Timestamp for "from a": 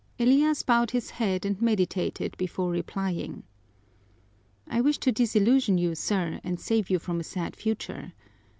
6.97-7.23